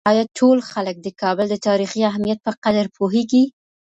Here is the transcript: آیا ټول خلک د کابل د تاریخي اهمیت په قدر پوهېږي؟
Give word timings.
آیا 0.09 0.23
ټول 0.37 0.57
خلک 0.71 0.95
د 1.01 1.07
کابل 1.21 1.45
د 1.51 1.55
تاریخي 1.67 2.01
اهمیت 2.09 2.39
په 2.45 2.51
قدر 2.63 2.85
پوهېږي؟ 2.97 3.43